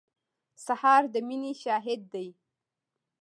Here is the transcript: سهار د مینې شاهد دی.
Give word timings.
سهار 0.65 1.03
د 1.13 1.15
مینې 1.27 1.53
شاهد 1.63 2.01
دی. 2.13 2.27